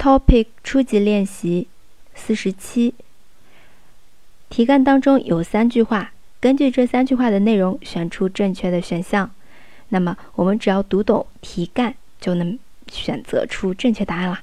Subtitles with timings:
[0.00, 1.66] Topic 初级练习
[2.14, 2.94] 四十七。
[4.48, 9.30] 题干当中有三句话，根据这三句话的内容选出正确的选项。
[9.88, 12.58] 那么我们只要读懂题干，就能
[12.90, 14.42] 选择出正确答案啦。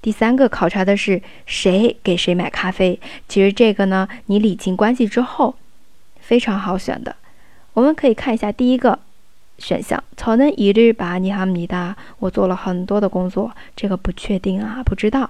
[0.03, 3.01] 第三个考察的是谁给谁买咖啡。
[3.29, 5.57] 其实这个呢，你理清关系之后，
[6.21, 7.17] 非常好选的。
[7.75, 9.01] 我们可以看一下第一个
[9.59, 11.97] 选项，저는일을많이합니 다。
[12.21, 15.29] 我做了很多的工作，这个不确定啊，不知道，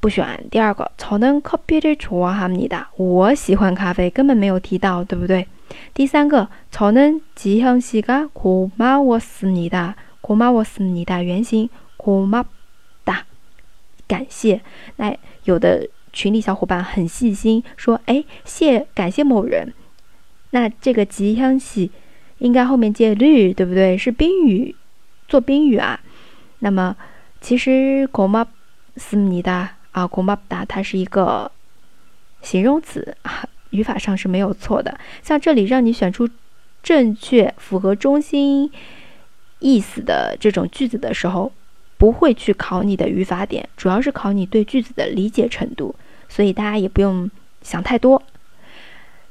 [0.00, 0.42] 不选。
[0.50, 2.86] 第二个，저는커피를좋아합니 다。
[2.96, 5.46] 我喜欢咖啡，根本没有提到，对不对？
[5.94, 9.94] 第三个，저는지현씨가고마웠습니 다。
[10.22, 11.22] 고마웠습니 다。
[11.22, 12.46] 原型고맙
[14.06, 14.60] 感谢，
[14.96, 19.72] 那有的群里小伙伴很细心，说：“哎，谢感谢某人。”
[20.50, 21.90] 那这个吉祥喜
[22.38, 23.96] 应该后面接日，对不对？
[23.96, 24.76] 是宾语，
[25.26, 26.00] 做宾语啊。
[26.58, 26.94] 那么
[27.40, 31.50] 其实고맙습니다啊，고맙다它是一个
[32.42, 35.00] 形容词啊，语法上是没有错的。
[35.22, 36.28] 像这里让你选出
[36.82, 38.70] 正确、符合中心
[39.60, 41.50] 意思的这种句子的时候。
[41.98, 45.94] 不会去考你的语法点，主要是考你对句子的理解程度，
[46.28, 47.30] 所以大家也不用
[47.62, 48.22] 想太多。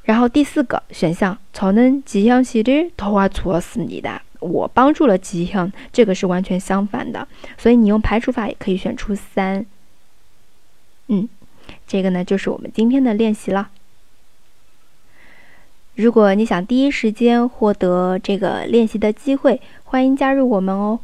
[0.03, 4.21] 然后第四个选项，저는지현씨를도와주었습니 다。
[4.39, 7.27] 我帮助了吉祥，这个是完全相反的，
[7.57, 9.63] 所以你用排除法也可以选出三。
[11.07, 11.29] 嗯，
[11.85, 13.69] 这个呢就是我们今天的练习了。
[15.93, 21.01] 如果你想第一时间获得这个练习的机会，欢迎加入我们哦。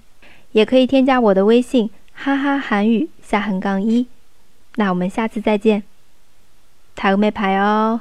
[0.52, 4.06] 也可以添加我的微信，哈哈韩语下横杠一。
[4.76, 5.82] 那我们下次再见，
[6.94, 8.00] 塔个妹牌哦。